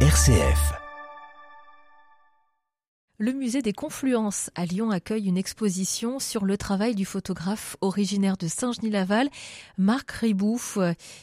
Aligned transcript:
RCF. 0.00 0.85
Le 3.18 3.32
musée 3.32 3.62
des 3.62 3.72
Confluences 3.72 4.50
à 4.56 4.66
Lyon 4.66 4.90
accueille 4.90 5.26
une 5.26 5.38
exposition 5.38 6.18
sur 6.18 6.44
le 6.44 6.58
travail 6.58 6.94
du 6.94 7.06
photographe 7.06 7.78
originaire 7.80 8.36
de 8.36 8.46
Saint-Genis-Laval, 8.46 9.30
Marc 9.78 10.10
Ribouf. 10.10 10.76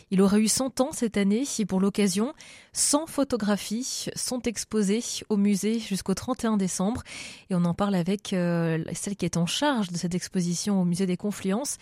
Il 0.09 0.19
aurait 0.23 0.39
eu 0.39 0.47
100 0.47 0.81
ans 0.81 0.89
cette 0.91 1.17
année 1.17 1.43
et 1.59 1.65
pour 1.67 1.79
l'occasion, 1.79 2.33
100 2.71 3.05
photographies 3.05 4.07
sont 4.15 4.41
exposées 4.41 5.03
au 5.29 5.37
musée 5.37 5.77
jusqu'au 5.77 6.15
31 6.15 6.57
décembre. 6.57 7.03
Et 7.51 7.55
on 7.55 7.63
en 7.63 7.75
parle 7.75 7.93
avec 7.93 8.33
euh, 8.33 8.83
celle 8.93 9.15
qui 9.15 9.25
est 9.25 9.37
en 9.37 9.45
charge 9.45 9.89
de 9.89 9.97
cette 9.97 10.15
exposition 10.15 10.81
au 10.81 10.85
musée 10.85 11.05
des 11.05 11.17
Confluences, 11.17 11.77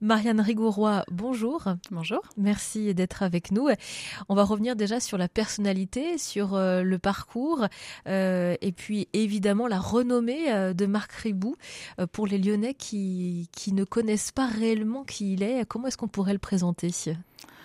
Marianne 0.00 0.40
Rigouroy. 0.40 1.04
Bonjour. 1.12 1.68
Bonjour. 1.92 2.22
Merci 2.36 2.94
d'être 2.94 3.22
avec 3.22 3.52
nous. 3.52 3.68
On 4.28 4.34
va 4.34 4.42
revenir 4.42 4.74
déjà 4.74 4.98
sur 4.98 5.18
la 5.18 5.28
personnalité, 5.28 6.18
sur 6.18 6.54
euh, 6.54 6.82
le 6.82 6.98
parcours 6.98 7.68
euh, 8.08 8.56
et 8.60 8.72
puis 8.72 9.06
évidemment 9.12 9.51
la 9.68 9.78
renommée 9.78 10.52
euh, 10.52 10.72
de 10.72 10.86
Marc 10.86 11.12
Ribou 11.12 11.56
euh, 12.00 12.06
pour 12.06 12.26
les 12.26 12.38
Lyonnais 12.38 12.74
qui, 12.74 13.48
qui 13.52 13.72
ne 13.72 13.84
connaissent 13.84 14.32
pas 14.32 14.46
réellement 14.46 15.04
qui 15.04 15.34
il 15.34 15.42
est. 15.42 15.66
Comment 15.66 15.88
est-ce 15.88 15.96
qu'on 15.96 16.08
pourrait 16.08 16.32
le 16.32 16.38
présenter? 16.38 16.90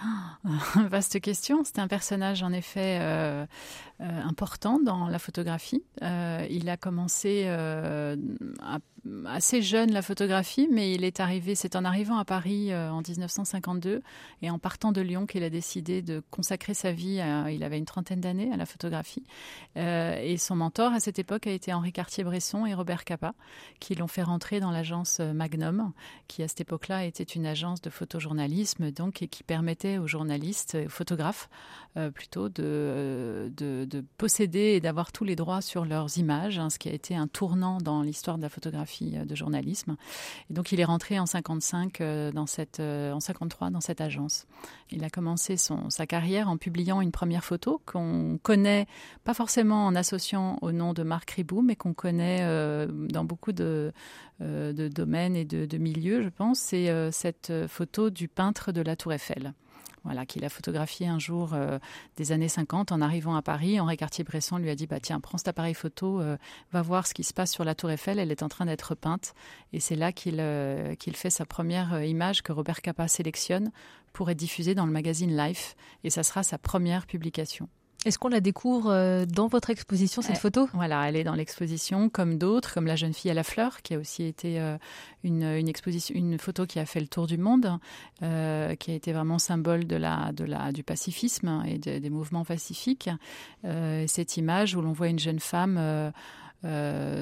Vaste 0.89 1.19
question. 1.19 1.63
C'était 1.63 1.81
un 1.81 1.87
personnage 1.87 2.43
en 2.43 2.51
effet 2.51 2.99
euh, 3.01 3.45
important 3.99 4.79
dans 4.79 5.07
la 5.07 5.19
photographie. 5.19 5.83
il 6.01 6.69
a 6.69 6.77
commencé 6.77 7.47
assez 9.25 9.61
jeune 9.61 9.91
la 9.91 10.01
photographie, 10.01 10.67
mais 10.71 10.93
il 10.93 11.03
est 11.03 11.19
arrivé, 11.19 11.55
c'est 11.55 11.75
en 11.75 11.85
arrivant 11.85 12.17
à 12.17 12.25
Paris 12.25 12.75
en 12.75 13.01
1952 13.01 14.01
et 14.41 14.49
en 14.49 14.59
partant 14.59 14.91
de 14.91 15.01
Lyon 15.01 15.25
qu'il 15.25 15.43
a 15.43 15.49
décidé 15.49 16.01
de 16.01 16.21
consacrer 16.29 16.73
sa 16.73 16.91
vie. 16.91 17.21
il 17.51 17.63
avait 17.63 17.77
une 17.77 17.85
trentaine 17.85 18.21
d'années 18.21 18.51
à 18.51 18.57
la 18.57 18.65
photographie 18.65 19.23
et 19.75 20.37
son 20.37 20.55
mentor 20.55 20.93
à 20.93 20.99
cette 20.99 21.19
époque 21.19 21.47
a 21.47 21.51
été 21.51 21.73
Henri 21.73 21.91
Cartier-Bresson 21.91 22.65
et 22.65 22.73
Robert 22.73 23.03
Capa, 23.03 23.33
qui 23.79 23.95
l'ont 23.95 24.07
fait 24.07 24.23
rentrer 24.23 24.59
dans 24.59 24.71
l'agence 24.71 25.19
Magnum, 25.19 25.91
qui 26.27 26.43
à 26.43 26.47
cette 26.47 26.61
époque-là 26.61 27.05
était 27.05 27.23
une 27.23 27.45
agence 27.45 27.81
de 27.81 27.89
photojournalisme, 27.89 28.91
donc, 28.91 29.21
et 29.21 29.27
qui 29.27 29.43
permettait 29.43 29.66
aux 29.99 30.07
journalistes, 30.07 30.77
aux 30.85 30.89
photographes 30.89 31.49
euh, 31.97 32.11
plutôt, 32.11 32.47
de, 32.47 33.51
de, 33.55 34.05
posséder 34.17 34.75
et 34.75 34.79
d'avoir 34.79 35.11
tous 35.11 35.23
les 35.23 35.35
droits 35.35 35.61
sur 35.61 35.83
leurs 35.83 36.17
images, 36.17 36.59
hein, 36.59 36.69
ce 36.69 36.77
qui 36.77 36.89
a 36.89 36.93
été 36.93 37.15
un 37.15 37.27
tournant 37.27 37.79
dans 37.79 38.01
l'histoire 38.01 38.37
de 38.37 38.43
la 38.43 38.49
photographie 38.49 39.15
euh, 39.15 39.25
de 39.25 39.35
journalisme. 39.35 39.95
Et 40.49 40.53
donc, 40.53 40.71
il 40.71 40.79
est 40.79 40.85
rentré 40.85 41.19
en 41.19 41.25
55 41.25 42.01
euh, 42.01 42.31
dans 42.31 42.45
cette, 42.45 42.79
en 42.79 43.19
53 43.19 43.71
dans 43.71 43.81
cette 43.81 44.01
agence. 44.01 44.45
Il 44.91 45.03
a 45.03 45.09
commencé 45.09 45.57
son, 45.57 45.89
sa 45.89 46.05
carrière 46.05 46.49
en 46.49 46.57
publiant 46.57 47.01
une 47.01 47.11
première 47.11 47.43
photo 47.43 47.81
qu'on 47.85 48.39
connaît 48.41 48.87
pas 49.23 49.33
forcément 49.33 49.85
en 49.85 49.95
associant 49.95 50.57
au 50.61 50.71
nom 50.71 50.93
de 50.93 51.03
Marc 51.03 51.31
Ribou, 51.31 51.61
mais 51.61 51.75
qu'on 51.75 51.93
connaît 51.93 52.39
euh, 52.41 52.87
dans 52.87 53.25
beaucoup 53.25 53.51
de, 53.51 53.63
euh, 53.63 53.91
de, 54.45 54.87
domaines 54.87 55.35
et 55.35 55.45
de, 55.45 55.65
de, 55.65 55.77
milieux, 55.77 56.23
je 56.23 56.29
pense. 56.29 56.59
C'est 56.59 56.89
euh, 56.89 57.11
cette 57.11 57.51
photo 57.67 58.09
du 58.09 58.27
peintre 58.27 58.71
de 58.71 58.81
la 58.81 58.95
Tour 58.95 59.13
Eiffel. 59.13 59.53
Voilà, 60.03 60.25
qu'il 60.25 60.45
a 60.45 60.49
photographié 60.49 61.07
un 61.07 61.19
jour 61.19 61.53
des 62.15 62.31
années 62.31 62.47
50 62.47 62.93
en 62.93 63.01
arrivant 63.01 63.35
à 63.35 63.41
Paris. 63.41 63.77
Henri 63.77 63.97
Cartier-Bresson 63.97 64.55
lui 64.55 64.69
a 64.69 64.75
dit 64.75 64.87
bah, 64.87 65.01
Tiens, 65.01 65.19
prends 65.19 65.37
cet 65.37 65.49
appareil 65.49 65.73
photo, 65.73 66.21
va 66.71 66.81
voir 66.81 67.05
ce 67.07 67.13
qui 67.13 67.25
se 67.25 67.33
passe 67.33 67.51
sur 67.51 67.65
la 67.65 67.75
Tour 67.75 67.91
Eiffel, 67.91 68.17
elle 68.17 68.31
est 68.31 68.41
en 68.41 68.47
train 68.47 68.65
d'être 68.65 68.95
peinte. 68.95 69.33
Et 69.73 69.81
c'est 69.81 69.97
là 69.97 70.13
qu'il 70.13 70.41
qu'il 70.97 71.15
fait 71.17 71.29
sa 71.29 71.45
première 71.45 72.05
image 72.05 72.41
que 72.41 72.53
Robert 72.53 72.81
Capa 72.81 73.09
sélectionne 73.09 73.69
pour 74.13 74.29
être 74.29 74.37
diffusée 74.37 74.75
dans 74.75 74.85
le 74.85 74.93
magazine 74.93 75.35
Life. 75.35 75.75
Et 76.05 76.09
ça 76.09 76.23
sera 76.23 76.41
sa 76.41 76.57
première 76.57 77.05
publication. 77.05 77.67
Est-ce 78.07 78.19
qu'on 78.19 78.29
la 78.29 78.39
découvre 78.39 78.89
euh, 78.89 79.25
dans 79.25 79.47
votre 79.47 79.69
exposition, 79.69 80.21
cette 80.21 80.37
photo? 80.37 80.69
Voilà, 80.73 81.09
elle 81.09 81.17
est 81.17 81.25
dans 81.25 81.35
l'exposition, 81.35 82.07
comme 82.07 82.37
d'autres, 82.37 82.73
comme 82.73 82.87
La 82.87 82.95
jeune 82.95 83.13
fille 83.13 83.29
à 83.29 83.33
la 83.33 83.43
fleur, 83.43 83.81
qui 83.81 83.95
a 83.95 83.99
aussi 83.99 84.23
été 84.23 84.61
euh, 84.61 84.77
une, 85.25 85.43
exposition, 85.67 86.15
une 86.15 86.39
photo 86.39 86.65
qui 86.65 86.79
a 86.79 86.85
fait 86.85 87.01
le 87.01 87.07
tour 87.07 87.27
du 87.27 87.37
monde, 87.37 87.79
euh, 88.23 88.75
qui 88.75 88.91
a 88.91 88.93
été 88.93 89.11
vraiment 89.11 89.39
symbole 89.39 89.87
de 89.87 89.97
la, 89.97 90.31
de 90.31 90.45
la, 90.45 90.71
du 90.71 90.83
pacifisme 90.83 91.61
et 91.67 91.79
des 91.79 92.09
mouvements 92.09 92.45
pacifiques. 92.45 93.09
cette 93.63 94.37
image 94.37 94.73
où 94.73 94.81
l'on 94.81 94.93
voit 94.93 95.09
une 95.09 95.19
jeune 95.19 95.41
femme. 95.41 96.13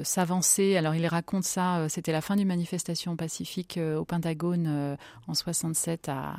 s'avancer. 0.04 0.76
Alors 0.76 0.94
il 0.94 1.06
raconte 1.08 1.44
ça, 1.44 1.88
c'était 1.88 2.12
la 2.12 2.20
fin 2.20 2.36
d'une 2.36 2.46
manifestation 2.46 3.16
pacifique 3.16 3.78
au 3.98 4.04
Pentagone 4.04 4.96
en 5.26 5.34
67 5.34 6.08
à, 6.08 6.34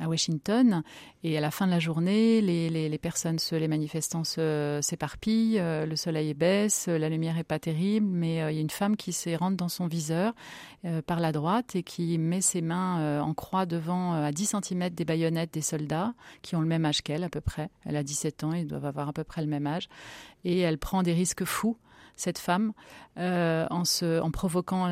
à 0.00 0.08
Washington. 0.08 0.82
Et 1.22 1.36
à 1.36 1.40
la 1.40 1.50
fin 1.50 1.66
de 1.66 1.70
la 1.70 1.78
journée, 1.78 2.40
les, 2.40 2.70
les, 2.70 2.88
les 2.88 2.98
personnes, 2.98 3.38
les 3.52 3.68
manifestants 3.68 4.24
s'éparpillent, 4.24 5.58
euh, 5.58 5.86
le 5.86 5.96
soleil 5.96 6.34
baisse, 6.34 6.88
la 6.88 7.08
lumière 7.08 7.38
est 7.38 7.44
pas 7.44 7.58
terrible, 7.58 8.06
mais 8.06 8.42
euh, 8.42 8.50
il 8.50 8.56
y 8.56 8.58
a 8.58 8.62
une 8.62 8.70
femme 8.70 8.96
qui 8.96 9.12
se 9.12 9.30
rentre 9.36 9.56
dans 9.56 9.68
son 9.68 9.86
viseur 9.86 10.32
euh, 10.84 11.02
par 11.02 11.20
la 11.20 11.32
droite 11.32 11.76
et 11.76 11.82
qui 11.82 12.18
met 12.18 12.40
ses 12.40 12.62
mains 12.62 13.20
en 13.20 13.34
croix 13.34 13.66
devant 13.66 14.14
à 14.14 14.32
10 14.32 14.56
cm 14.62 14.90
des 14.90 15.04
baïonnettes 15.04 15.52
des 15.52 15.60
soldats 15.60 16.14
qui 16.42 16.56
ont 16.56 16.60
le 16.60 16.66
même 16.66 16.84
âge 16.84 17.02
qu'elle 17.02 17.22
à 17.22 17.28
peu 17.28 17.40
près. 17.40 17.70
Elle 17.84 17.96
a 17.96 18.02
17 18.02 18.44
ans, 18.44 18.52
ils 18.54 18.66
doivent 18.66 18.86
avoir 18.86 19.08
à 19.08 19.12
peu 19.12 19.24
près 19.24 19.42
le 19.42 19.48
même 19.48 19.66
âge. 19.66 19.88
Et 20.44 20.60
elle 20.60 20.78
prend 20.78 21.02
des 21.02 21.12
risques 21.12 21.44
fous 21.44 21.76
cette 22.20 22.38
femme 22.38 22.72
euh, 23.18 23.66
en, 23.70 24.30
provoquant, 24.30 24.88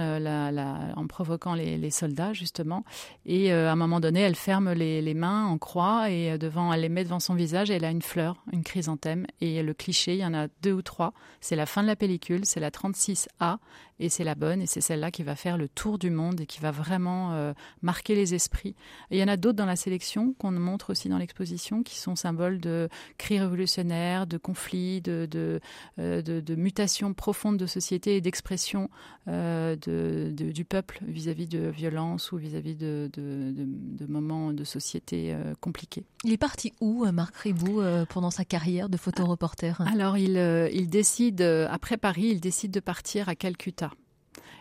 provoquant 1.08 1.54
les, 1.54 1.90
soldats 1.90 2.32
justement. 2.32 2.84
Et 3.26 3.52
euh, 3.52 3.68
à 3.68 3.72
un 3.72 3.76
moment 3.76 4.00
donné, 4.00 4.20
elle 4.20 4.34
ferme 4.34 4.72
les, 4.72 5.14
mains 5.14 5.46
en 5.46 5.58
croix 5.58 6.10
et 6.10 6.32
euh, 6.32 6.38
devant, 6.38 6.72
elle 6.72 6.80
les 6.80 6.88
met 6.88 7.04
devant 7.04 7.20
son 7.20 7.34
visage. 7.34 7.70
Et 7.70 7.74
elle 7.74 7.84
a 7.84 7.90
une 7.90 8.02
fleur, 8.02 8.36
une 8.52 8.64
chrysanthème. 8.64 9.26
Et 9.40 9.62
le 9.62 9.74
cliché, 9.74 10.14
il 10.14 10.20
y 10.20 10.24
en 10.24 10.34
a 10.34 10.48
deux 10.62 10.72
ou 10.72 10.82
trois. 10.82 11.12
C'est 11.40 11.56
la 11.56 11.66
fin 11.66 11.82
de 11.82 11.86
la 11.86 11.96
pellicule, 11.96 12.44
c'est 12.44 12.60
la 12.60 12.70
36A 12.70 13.58
et 14.00 14.08
c'est 14.08 14.24
la 14.24 14.34
bonne. 14.34 14.62
Et 14.62 14.66
c'est 14.66 14.80
celle-là 14.80 15.10
qui 15.10 15.22
va 15.22 15.34
faire 15.34 15.56
le 15.56 15.68
tour 15.68 15.98
du 15.98 16.10
monde 16.10 16.40
et 16.40 16.46
qui 16.46 16.60
va 16.60 16.70
vraiment 16.70 17.54
marquer 17.82 18.14
les 18.14 18.34
esprits. 18.34 18.74
Et 19.10 19.16
il 19.16 19.20
y 19.20 19.22
en 19.24 19.28
a 19.28 19.36
d'autres 19.36 19.56
dans 19.56 19.66
la 19.66 19.76
sélection 19.76 20.34
qu'on 20.34 20.52
montre 20.52 20.90
aussi 20.90 21.08
dans 21.08 21.18
l'exposition 21.18 21.82
qui 21.82 21.98
sont 21.98 22.16
symboles 22.16 22.60
de 22.60 22.88
cris 23.16 23.38
révolutionnaires, 23.38 24.26
de 24.26 24.38
conflits, 24.38 25.00
de, 25.00 25.26
de, 25.30 25.60
de, 25.98 26.40
de 26.40 26.54
mutations 26.54 27.14
profonde 27.14 27.56
de 27.56 27.66
société 27.66 28.16
et 28.16 28.20
d'expression 28.20 28.88
euh, 29.28 29.76
du 29.76 30.64
peuple 30.64 31.00
vis-à-vis 31.06 31.46
de 31.46 31.68
violence 31.68 32.32
ou 32.32 32.36
vis-à-vis 32.36 32.76
de, 32.76 33.10
de, 33.12 34.06
moments 34.06 34.52
de 34.52 34.64
société 34.64 35.34
euh, 35.34 35.54
compliqués. 35.60 36.04
Il 36.24 36.32
est 36.32 36.38
parti 36.38 36.72
où, 36.80 37.04
euh, 37.04 37.12
Marc 37.12 37.36
Ribou, 37.36 37.82
pendant 38.08 38.30
sa 38.30 38.44
carrière 38.44 38.88
de 38.88 38.96
photoreporter? 38.96 39.74
Alors, 39.80 40.16
il, 40.16 40.36
il 40.72 40.88
décide, 40.88 41.42
après 41.42 41.96
Paris, 41.96 42.28
il 42.30 42.40
décide 42.40 42.70
de 42.70 42.80
partir 42.80 43.28
à 43.28 43.34
Calcutta. 43.34 43.87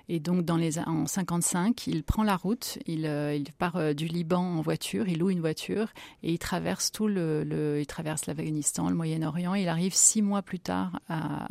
Et 0.09 0.19
donc, 0.19 0.45
dans 0.45 0.57
les, 0.57 0.79
en 0.79 1.05
55, 1.05 1.87
il 1.87 2.03
prend 2.03 2.23
la 2.23 2.37
route, 2.37 2.79
il, 2.85 3.05
euh, 3.05 3.37
part 3.57 3.75
euh, 3.75 3.93
du 3.93 4.07
Liban 4.07 4.39
en 4.39 4.61
voiture, 4.61 5.07
il 5.07 5.19
loue 5.19 5.29
une 5.29 5.41
voiture 5.41 5.89
et 6.23 6.31
il 6.31 6.39
traverse 6.39 6.91
tout 6.91 7.07
le, 7.07 7.77
il 7.79 7.87
traverse 7.87 8.25
l'Afghanistan, 8.25 8.89
le 8.89 8.95
Moyen-Orient. 8.95 9.53
Il 9.55 9.67
arrive 9.67 9.93
six 9.93 10.21
mois 10.21 10.41
plus 10.41 10.59
tard 10.59 10.99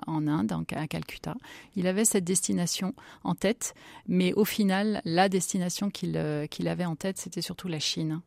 en 0.06 0.26
Inde, 0.26 0.52
à 0.74 0.86
Calcutta. 0.86 1.34
Il 1.74 1.86
avait 1.86 2.04
cette 2.04 2.24
destination 2.24 2.94
en 3.24 3.34
tête, 3.34 3.74
mais 4.06 4.32
au 4.32 4.44
final, 4.44 5.00
la 5.04 5.28
destination 5.28 5.90
qu'il 5.90 6.16
euh, 6.16 6.46
qu'il 6.46 6.68
avait 6.68 6.84
en 6.84 6.96
tête, 6.96 7.18
c'était 7.18 7.42
surtout 7.42 7.68
la 7.68 7.78
Chine 7.78 8.20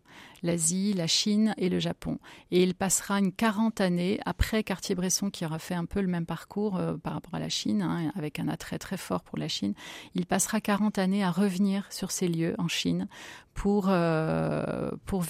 l'Asie, 0.44 0.94
la 0.94 1.08
Chine 1.08 1.54
et 1.58 1.70
le 1.70 1.80
Japon. 1.80 2.20
Et 2.52 2.64
il 2.64 2.76
passera 2.76 3.20
une 3.20 3.32
quarante 3.32 3.82
années 3.82 4.20
après 4.26 4.64
Cartier-Bresson, 4.64 5.30
qui 5.30 5.46
aura 5.46 5.60
fait 5.60 5.76
un 5.76 5.86
peu 5.86 6.02
le 6.02 6.08
même 6.08 6.26
parcours 6.26 6.78
euh, 6.78 6.98
par 6.98 7.14
rapport 7.14 7.36
à 7.36 7.40
la 7.40 7.50
Chine, 7.50 7.82
hein, 7.82 8.12
avec 8.16 8.40
un 8.40 8.48
attrait 8.48 8.80
très 8.80 8.98
fort 8.98 9.24
pour 9.24 9.38
la 9.38 9.48
Chine. 9.48 9.74
Il 10.16 10.26
passera 10.26 10.62
40 10.62 10.98
années 10.98 11.24
à 11.24 11.32
revenir 11.32 11.86
sur 11.92 12.12
ces 12.12 12.28
lieux 12.28 12.56
en 12.58 12.68
Chine 12.68 13.08
pour, 13.54 13.88
euh, 13.90 14.92
pour, 15.06 15.24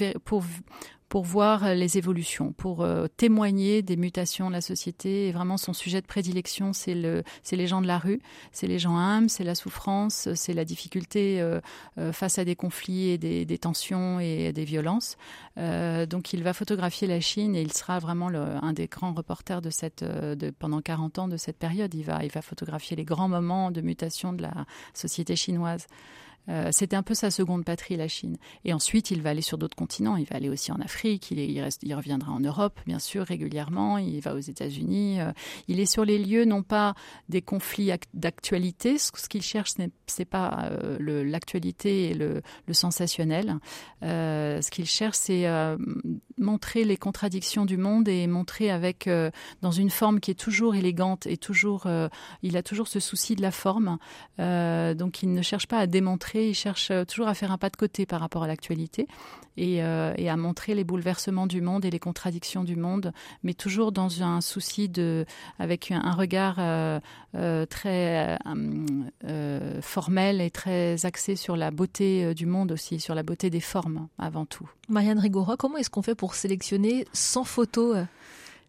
pour 1.09 1.23
voir 1.23 1.73
les 1.73 1.97
évolutions, 1.97 2.53
pour 2.53 2.81
euh, 2.81 3.07
témoigner 3.07 3.81
des 3.81 3.97
mutations 3.97 4.47
de 4.47 4.53
la 4.53 4.61
société. 4.61 5.27
Et 5.27 5.31
vraiment, 5.31 5.57
son 5.57 5.73
sujet 5.73 6.01
de 6.01 6.05
prédilection, 6.05 6.71
c'est 6.71 6.93
le, 6.93 7.23
c'est 7.41 7.55
les 7.55 7.65
gens 7.65 7.81
de 7.81 7.87
la 7.87 7.97
rue, 7.97 8.21
c'est 8.51 8.67
les 8.67 8.77
gens 8.77 8.95
humbles, 8.95 9.29
c'est 9.29 9.43
la 9.43 9.55
souffrance, 9.55 10.29
c'est 10.35 10.53
la 10.53 10.65
difficulté 10.65 11.41
euh, 11.41 11.59
euh, 11.97 12.13
face 12.13 12.37
à 12.37 12.45
des 12.45 12.55
conflits 12.55 13.09
et 13.09 13.17
des, 13.17 13.43
des 13.43 13.57
tensions 13.57 14.19
et 14.19 14.53
des 14.53 14.65
violences. 14.65 15.17
donc, 15.57 16.33
il 16.33 16.43
va 16.43 16.53
photographier 16.53 17.07
la 17.07 17.19
Chine 17.19 17.55
et 17.55 17.61
il 17.61 17.73
sera 17.73 17.99
vraiment 17.99 18.29
le, 18.29 18.39
un 18.39 18.73
des 18.73 18.87
grands 18.87 19.13
reporters 19.13 19.61
de 19.61 19.71
cette, 19.71 20.03
de, 20.03 20.51
pendant 20.51 20.81
40 20.81 21.19
ans 21.19 21.27
de 21.27 21.37
cette 21.37 21.57
période. 21.57 21.93
Il 21.95 22.03
va, 22.03 22.23
il 22.23 22.31
va 22.31 22.41
photographier 22.41 22.95
les 22.95 23.03
grands 23.03 23.27
moments 23.27 23.71
de 23.71 23.81
mutation 23.81 24.31
de 24.31 24.43
la 24.43 24.65
société 24.93 25.35
chinoise. 25.35 25.87
C'était 26.71 26.95
un 26.95 27.03
peu 27.03 27.13
sa 27.13 27.31
seconde 27.31 27.63
patrie, 27.63 27.95
la 27.95 28.07
Chine. 28.07 28.37
Et 28.65 28.73
ensuite, 28.73 29.11
il 29.11 29.21
va 29.21 29.31
aller 29.31 29.41
sur 29.41 29.57
d'autres 29.57 29.75
continents. 29.75 30.17
Il 30.17 30.25
va 30.25 30.35
aller 30.35 30.49
aussi 30.49 30.71
en 30.71 30.79
Afrique. 30.79 31.31
Il, 31.31 31.95
reviendra 31.95 32.31
en 32.31 32.39
Europe, 32.39 32.79
bien 32.85 32.99
sûr, 32.99 33.23
régulièrement. 33.23 33.97
Il 33.97 34.19
va 34.21 34.33
aux 34.35 34.39
États-Unis. 34.39 35.19
il 35.67 35.79
est 35.79 35.85
sur 35.85 36.05
les 36.05 36.17
lieux, 36.17 36.45
non 36.45 36.63
pas 36.63 36.95
des 37.29 37.41
conflits 37.41 37.91
d'actualité. 38.13 38.97
Ce, 38.97 39.11
qu'il 39.29 39.41
cherche, 39.41 39.73
ce 39.73 39.81
n'est 40.19 40.25
pas 40.25 40.71
l'actualité 40.99 42.09
et 42.09 42.13
le, 42.13 42.41
le 42.65 42.73
sensationnel. 42.73 43.55
ce 44.01 44.69
qu'il 44.71 44.85
cherche, 44.85 45.17
c'est 45.17 45.45
montrer 46.39 46.83
les 46.83 46.97
contradictions 46.97 47.65
du 47.65 47.77
monde 47.77 48.07
et 48.07 48.25
montrer 48.27 48.71
avec 48.71 49.07
euh, 49.07 49.29
dans 49.61 49.71
une 49.71 49.89
forme 49.89 50.19
qui 50.19 50.31
est 50.31 50.39
toujours 50.39 50.75
élégante 50.75 51.27
et 51.27 51.37
toujours 51.37 51.85
euh, 51.85 52.07
il 52.41 52.57
a 52.57 52.63
toujours 52.63 52.87
ce 52.87 52.99
souci 52.99 53.35
de 53.35 53.41
la 53.41 53.51
forme 53.51 53.97
euh, 54.39 54.93
donc 54.93 55.21
il 55.21 55.33
ne 55.33 55.41
cherche 55.41 55.67
pas 55.67 55.79
à 55.79 55.87
démontrer 55.87 56.38
il 56.47 56.53
cherche 56.53 56.91
toujours 57.07 57.27
à 57.27 57.33
faire 57.33 57.51
un 57.51 57.57
pas 57.57 57.69
de 57.69 57.75
côté 57.75 58.05
par 58.05 58.19
rapport 58.19 58.43
à 58.43 58.47
l'actualité 58.47 59.07
et, 59.57 59.77
et, 59.77 60.29
à 60.29 60.37
montrer 60.37 60.73
les 60.73 60.83
bouleversements 60.83 61.47
du 61.47 61.61
monde 61.61 61.83
et 61.83 61.89
les 61.89 61.99
contradictions 61.99 62.63
du 62.63 62.77
monde 62.77 63.11
mais 63.43 63.53
toujours 63.53 63.91
dans 63.91 64.23
un 64.23 64.39
souci 64.39 64.87
de 64.87 65.25
avec 65.57 65.91
un, 65.91 66.13
regard 66.13 66.55
très 67.69 68.37
formel 69.81 70.41
et 70.41 70.49
très 70.49 71.05
axé 71.05 71.35
sur 71.35 71.57
la 71.57 71.71
beauté 71.71 72.33
du 72.33 72.45
monde 72.45 72.71
aussi 72.71 72.99
sur 72.99 73.15
la 73.15 73.23
beauté 73.23 73.49
des 73.49 73.59
formes 73.59 74.07
avant 74.17 74.45
tout. 74.45 74.69
Marianne 74.87 75.19
Rigora 75.19 75.57
comment 75.57 75.77
est-ce 75.77 75.89
qu'on 75.89 76.01
fait 76.01 76.15
pour 76.15 76.35
sélectionner 76.35 77.05
100 77.13 77.43
photos 77.43 77.97
euh, 77.97 78.03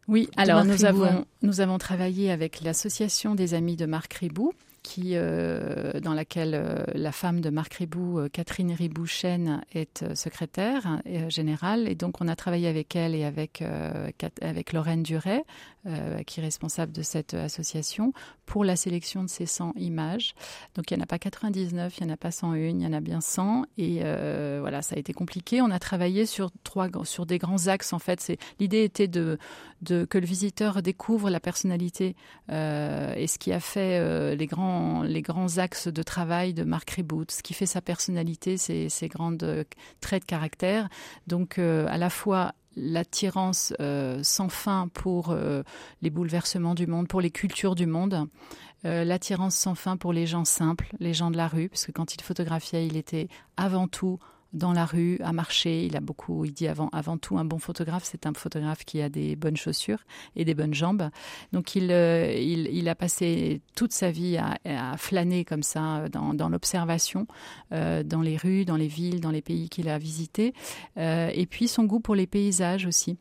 oui, 0.09 0.29
alors 0.37 0.65
nous 0.65 0.85
avons, 0.85 1.25
nous 1.43 1.61
avons 1.61 1.79
travaillé 1.79 2.33
avec 2.33 2.63
l'association 2.63 3.37
des 3.37 3.55
amis 3.55 3.77
de 3.77 3.87
Marc 3.87 4.15
Ribou, 4.15 4.53
euh, 4.99 6.01
dans 6.01 6.15
laquelle 6.15 6.55
euh, 6.55 6.85
la 6.95 7.13
femme 7.13 7.41
de 7.41 7.51
Marc 7.51 7.75
Ribou, 7.75 8.29
Catherine 8.33 8.73
Ribou-Chêne, 8.73 9.63
est 9.73 10.15
secrétaire 10.15 11.01
générale. 11.29 11.89
Et 11.89 11.95
donc, 11.95 12.21
on 12.21 12.29
a 12.29 12.37
travaillé 12.37 12.69
avec 12.69 12.97
elle 12.97 13.15
et 13.15 13.25
avec, 13.25 13.63
avec 14.43 14.73
Lorraine 14.73 15.03
Duret, 15.03 15.45
euh, 15.87 16.23
qui 16.25 16.41
est 16.41 16.43
responsable 16.43 16.93
de 16.93 17.01
cette 17.01 17.33
association, 17.33 18.13
pour 18.45 18.65
la 18.65 18.77
sélection 18.77 19.25
de 19.25 19.31
ces 19.31 19.47
100 19.47 19.73
images. 19.77 20.35
Donc 20.75 20.91
il 20.91 20.95
n'y 20.95 21.01
en 21.01 21.05
a 21.05 21.07
pas 21.07 21.19
99, 21.19 21.97
il 21.97 22.05
n'y 22.05 22.11
en 22.11 22.13
a 22.13 22.19
pas 22.19 22.31
101, 22.31 22.57
il 22.59 22.83
y 22.83 22.87
en 22.87 22.93
a 22.93 23.01
bien 23.01 23.23
100. 23.23 23.65
Et 23.79 24.01
euh, 24.03 24.59
voilà, 24.61 24.83
ça 24.83 24.97
a 24.97 24.99
été 24.99 25.15
compliqué. 25.15 25.63
On 25.63 25.71
a 25.71 25.79
travaillé 25.79 26.27
sur, 26.27 26.51
trois, 26.65 26.89
sur 27.05 27.25
des 27.25 27.39
grands 27.39 27.69
axes. 27.69 27.95
En 27.95 27.99
fait, 27.99 28.31
l'idée 28.59 28.85
était 28.85 29.09
de, 29.09 29.39
que 29.83 30.19
le 30.19 30.27
visiteur 30.27 30.83
découvre 30.83 31.31
la 31.31 31.41
personnalité 31.41 32.15
euh, 32.53 33.15
et 33.15 33.27
ce 33.27 33.39
qui 33.39 33.51
a 33.51 33.61
fait 33.61 34.37
les, 34.37 34.47
grands, 34.47 34.70
les 35.03 35.23
grands 35.23 35.59
axes 35.59 35.89
de 35.89 36.03
travail 36.03 36.55
de 36.55 36.65
Marc 36.65 36.91
Reboot, 36.91 37.31
ce 37.31 37.43
qui 37.43 37.55
fait 37.55 37.67
sa 37.67 37.81
personnalité, 37.81 38.57
ses, 38.57 38.89
grands 39.09 39.37
traits 40.01 40.23
de 40.23 40.27
caractère. 40.27 40.89
Donc 41.27 41.59
à 41.59 41.99
la 41.99 42.11
fois 42.11 42.55
l'attirance 42.77 43.73
euh, 43.81 44.21
sans 44.23 44.49
fin 44.49 44.89
pour 44.93 45.31
euh, 45.31 45.63
les 46.03 46.11
bouleversements 46.11 46.75
du 46.75 46.87
monde, 46.87 47.09
pour 47.09 47.21
les 47.21 47.31
cultures 47.31 47.75
du 47.75 47.87
monde, 47.87 48.29
euh, 48.85 49.05
l'attirance 49.05 49.57
sans 49.57 49.75
fin 49.75 49.97
pour 49.97 50.13
les 50.13 50.27
gens 50.27 50.45
simples, 50.45 50.89
les 50.99 51.15
gens 51.15 51.31
de 51.31 51.37
la 51.37 51.49
rue, 51.49 51.69
parce 51.69 51.87
que 51.87 51.93
quand 51.93 52.15
il 52.15 52.23
photographiait, 52.23 52.87
il 52.87 52.97
était 52.97 53.29
avant 53.57 53.89
tout 53.89 54.19
dans 54.53 54.73
la 54.73 54.85
rue, 54.85 55.19
à 55.23 55.33
marcher. 55.33 55.85
Il 55.85 55.97
a 55.97 56.01
beaucoup, 56.01 56.45
il 56.45 56.53
dit 56.53 56.69
avant, 56.69 57.19
tout, 57.19 57.39
un 57.39 57.45
bon 57.45 57.59
photographe, 57.59 58.05
c'est 58.05 58.27
un 58.27 58.33
photographe 58.35 58.85
qui 58.85 59.01
a 59.01 59.09
des 59.09 59.37
bonnes 59.37 59.57
chaussures 59.57 60.05
et 60.37 60.45
des 60.45 60.55
bonnes 60.55 60.75
jambes. 60.75 61.11
Donc 61.53 61.75
il, 61.77 61.91
euh, 61.91 62.33
il, 62.33 62.89
a 62.89 62.95
passé 62.95 63.61
toute 63.77 63.93
sa 63.93 64.11
vie 64.11 64.39
à, 64.39 64.97
flâner 64.97 65.45
comme 65.45 65.63
ça 65.63 66.09
dans, 66.09 66.35
dans 66.35 66.49
l'observation, 66.49 67.27
euh, 67.73 68.03
dans 68.03 68.23
les 68.23 68.37
rues, 68.37 68.65
dans 68.65 68.77
les 68.77 68.89
villes, 68.89 69.21
dans 69.21 69.31
les 69.31 69.43
pays 69.43 69.69
qu'il 69.69 69.89
a 69.89 69.99
visités. 69.99 70.55
Euh, 70.97 71.31
et 71.35 71.47
puis 71.47 71.69
son 71.69 71.85
goût 71.85 72.01
pour 72.01 72.15
les 72.15 72.27
paysages 72.27 72.87
aussi 72.87 73.19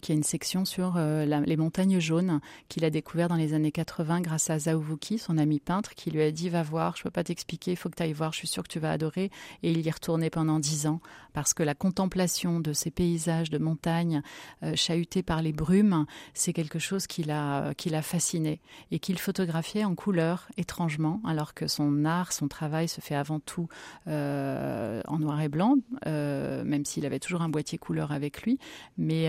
qui 0.00 0.12
a 0.12 0.14
une 0.14 0.22
section 0.22 0.64
sur 0.64 0.94
euh, 0.96 1.24
les 1.24 1.56
montagnes 1.56 1.98
jaunes 1.98 2.40
qu'il 2.68 2.84
a 2.84 2.90
découvert 2.90 3.28
dans 3.28 3.36
les 3.36 3.54
années 3.54 3.72
80 3.72 4.20
grâce 4.20 4.50
à 4.50 4.58
Zhao 4.58 4.78
Wuki, 4.78 5.18
son 5.18 5.38
ami 5.38 5.60
peintre, 5.60 5.94
qui 5.94 6.10
lui 6.10 6.22
a 6.22 6.30
dit 6.30 6.48
va 6.48 6.62
voir, 6.62 6.96
je 6.96 7.02
peux 7.02 7.10
pas 7.10 7.24
t'expliquer, 7.24 7.72
il 7.72 7.76
faut 7.76 7.88
que 7.88 7.96
tu 7.96 8.02
ailles 8.02 8.12
voir, 8.12 8.32
je 8.32 8.38
suis 8.38 8.48
sûr 8.48 8.62
que 8.62 8.68
tu 8.68 8.78
vas 8.78 8.90
adorer. 8.90 9.30
Et 9.62 9.70
il 9.70 9.80
y 9.80 9.88
est 9.88 9.92
retourné 9.92 10.30
pendant 10.30 10.58
dix 10.58 10.86
ans 10.86 11.00
parce 11.32 11.54
que 11.54 11.62
la 11.62 11.74
contemplation 11.74 12.60
de 12.60 12.72
ces 12.72 12.90
paysages 12.90 13.50
de 13.50 13.58
montagnes 13.58 14.22
euh, 14.62 14.74
chahutés 14.76 15.22
par 15.22 15.42
les 15.42 15.52
brumes, 15.52 16.06
c'est 16.32 16.52
quelque 16.52 16.78
chose 16.78 17.06
qui 17.06 17.22
l'a 17.24 17.72
qui 17.76 17.90
l'a 17.90 18.02
fasciné 18.02 18.60
et 18.90 18.98
qu'il 18.98 19.18
photographiait 19.18 19.84
en 19.84 19.94
couleur 19.94 20.48
étrangement, 20.56 21.20
alors 21.26 21.54
que 21.54 21.66
son 21.66 22.04
art, 22.04 22.32
son 22.32 22.48
travail 22.48 22.88
se 22.88 23.00
fait 23.00 23.14
avant 23.14 23.40
tout 23.40 23.68
euh, 24.06 25.00
en 25.06 25.18
noir 25.18 25.40
et 25.40 25.48
blanc, 25.48 25.76
même 26.06 26.84
s'il 26.84 27.06
avait 27.06 27.18
toujours 27.18 27.42
un 27.42 27.48
boîtier 27.48 27.78
couleur 27.78 28.12
avec 28.12 28.42
lui, 28.42 28.58
mais 28.96 29.28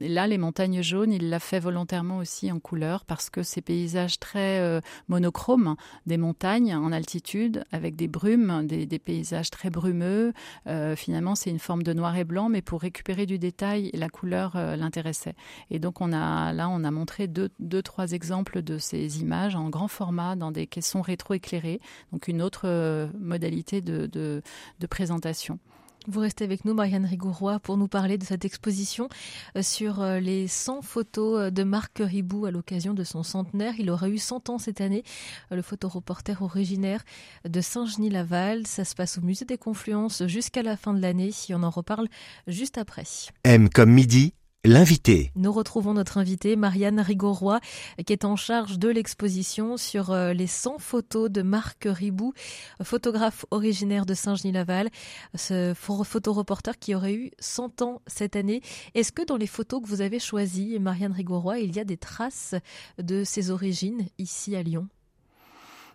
là, 0.00 0.26
les 0.26 0.38
montagnes 0.38 0.82
jaunes, 0.82 1.12
il 1.12 1.28
l'a 1.28 1.38
fait 1.38 1.60
volontairement 1.60 2.18
aussi 2.18 2.50
en 2.50 2.58
couleur 2.58 3.04
parce 3.04 3.30
que 3.30 3.42
ces 3.42 3.60
paysages 3.60 4.18
très 4.18 4.58
euh, 4.60 4.80
monochromes, 5.08 5.76
des 6.06 6.16
montagnes 6.16 6.74
en 6.74 6.92
altitude 6.92 7.64
avec 7.72 7.96
des 7.96 8.08
brumes, 8.08 8.66
des, 8.66 8.98
paysages 8.98 9.50
très 9.50 9.70
brumeux, 9.70 10.32
euh, 10.66 10.96
finalement, 10.96 11.34
c'est 11.34 11.50
une 11.50 11.58
forme 11.58 11.82
de 11.82 11.92
noir 11.92 12.16
et 12.16 12.24
blanc, 12.24 12.48
mais 12.48 12.62
pour 12.62 12.80
récupérer 12.80 13.26
du 13.26 13.38
détail, 13.38 13.90
la 13.94 14.08
couleur 14.08 14.56
euh, 14.56 14.76
l'intéressait. 14.76 15.34
Et 15.70 15.78
donc, 15.78 16.00
on 16.00 16.12
a 16.12 16.52
là, 16.52 16.68
on 16.68 16.84
a 16.84 16.90
montré 16.90 17.28
deux, 17.28 17.82
trois 17.82 18.12
exemples 18.12 18.62
de 18.62 18.78
ces 18.78 19.20
images 19.20 19.56
en 19.56 19.68
grand 19.68 19.88
format 19.88 20.36
dans 20.36 20.50
des 20.50 20.66
caissons 20.66 21.02
rétro-éclairés, 21.02 21.80
donc 22.12 22.28
une 22.28 22.42
autre 22.42 23.10
modalité 23.18 23.80
de 23.80 24.42
présentation. 24.88 25.58
Vous 26.06 26.20
restez 26.20 26.44
avec 26.44 26.64
nous, 26.64 26.72
Marianne 26.72 27.04
Rigouroy, 27.04 27.58
pour 27.60 27.76
nous 27.76 27.86
parler 27.86 28.16
de 28.16 28.24
cette 28.24 28.46
exposition 28.46 29.10
euh, 29.56 29.62
sur 29.62 30.00
euh, 30.00 30.18
les 30.18 30.48
100 30.48 30.80
photos 30.80 31.38
euh, 31.38 31.50
de 31.50 31.62
Marc 31.62 31.98
Ribou 31.98 32.46
à 32.46 32.50
l'occasion 32.50 32.94
de 32.94 33.04
son 33.04 33.22
centenaire. 33.22 33.74
Il 33.78 33.90
aura 33.90 34.08
eu 34.08 34.16
100 34.16 34.48
ans 34.48 34.58
cette 34.58 34.80
année, 34.80 35.04
le 35.50 35.60
photoreporter 35.60 36.40
originaire 36.40 37.04
de 37.46 37.60
Saint-Genis-Laval. 37.60 38.66
Ça 38.66 38.86
se 38.86 38.94
passe 38.94 39.18
au 39.18 39.20
Musée 39.20 39.44
des 39.44 39.58
Confluences 39.58 40.26
jusqu'à 40.26 40.62
la 40.62 40.78
fin 40.78 40.94
de 40.94 41.02
l'année. 41.02 41.32
Si 41.32 41.52
on 41.52 41.62
en 41.62 41.70
reparle 41.70 42.08
juste 42.46 42.78
après. 42.78 43.04
M 43.44 43.68
comme 43.68 43.92
midi, 43.92 44.32
L'invité. 44.62 45.32
Nous 45.36 45.52
retrouvons 45.52 45.94
notre 45.94 46.18
invité, 46.18 46.54
Marianne 46.54 47.00
Rigoroy, 47.00 47.60
qui 48.04 48.12
est 48.12 48.26
en 48.26 48.36
charge 48.36 48.78
de 48.78 48.90
l'exposition 48.90 49.78
sur 49.78 50.10
euh, 50.10 50.34
les 50.34 50.46
100 50.46 50.78
photos 50.78 51.30
de 51.30 51.40
Marc 51.40 51.88
Ribou, 51.90 52.34
photographe 52.82 53.46
originaire 53.50 54.04
de 54.04 54.12
Saint-Genis-Laval, 54.12 54.90
ce 55.34 55.72
photoreporter 55.74 56.78
qui 56.78 56.94
aurait 56.94 57.14
eu 57.14 57.30
100 57.38 57.80
ans 57.80 58.02
cette 58.06 58.36
année. 58.36 58.60
Est-ce 58.94 59.12
que 59.12 59.24
dans 59.24 59.38
les 59.38 59.46
photos 59.46 59.80
que 59.80 59.88
vous 59.88 60.02
avez 60.02 60.18
choisies, 60.18 60.78
Marianne 60.78 61.12
Rigoroy, 61.12 61.60
il 61.60 61.74
y 61.74 61.80
a 61.80 61.84
des 61.84 61.96
traces 61.96 62.54
de 62.98 63.24
ses 63.24 63.50
origines 63.50 64.08
ici 64.18 64.56
à 64.56 64.62
Lyon? 64.62 64.88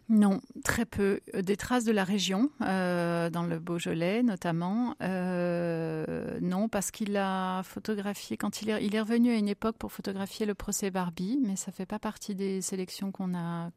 Non, 0.08 0.40
très 0.64 0.86
peu. 0.86 1.20
Euh, 1.34 1.42
des 1.42 1.58
traces 1.58 1.84
de 1.84 1.92
la 1.92 2.04
région, 2.04 2.52
euh, 2.62 3.30
dans 3.30 3.44
le 3.44 3.58
Beaujolais 3.58 4.22
notamment. 4.22 4.96
Euh, 5.02 6.15
non, 6.42 6.70
parce 6.70 6.92
qu'il 6.92 7.16
a 7.18 7.64
photographié, 7.64 8.38
quand 8.38 8.62
il 8.62 8.70
est, 8.70 9.00
revenu 9.00 9.32
à 9.32 9.36
une 9.36 9.48
époque 9.48 9.78
pour 9.78 9.92
photographier 9.92 10.46
le 10.46 10.54
procès 10.54 10.92
Barbie, 10.92 11.40
mais 11.44 11.56
ça 11.56 11.72
fait 11.72 11.86
pas 11.86 12.00
partie 12.00 12.36
des 12.36 12.62
sélections 12.62 13.12
qu'on 13.12 13.36
a. 13.36 13.72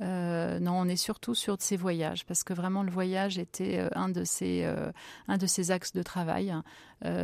Euh, 0.00 0.58
non, 0.60 0.72
on 0.80 0.88
est 0.88 0.96
surtout 0.96 1.34
sur 1.34 1.56
ses 1.60 1.76
voyages, 1.76 2.24
parce 2.24 2.42
que 2.42 2.54
vraiment 2.54 2.82
le 2.82 2.90
voyage 2.90 3.38
était 3.38 3.78
euh, 3.78 3.88
un 3.94 4.08
de 4.08 4.24
ses, 4.24 4.62
euh, 4.64 4.90
un 5.28 5.36
de 5.36 5.46
ses 5.46 5.70
axes 5.70 5.92
de 5.92 6.02
travail. 6.02 6.54